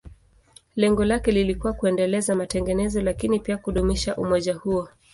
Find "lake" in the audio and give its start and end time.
1.05-1.31